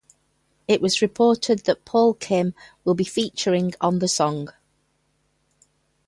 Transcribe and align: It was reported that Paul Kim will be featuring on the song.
It 0.67 0.81
was 0.81 1.03
reported 1.03 1.65
that 1.65 1.85
Paul 1.85 2.15
Kim 2.15 2.55
will 2.83 2.95
be 2.95 3.03
featuring 3.03 3.73
on 3.79 3.99
the 3.99 4.07
song. 4.07 4.49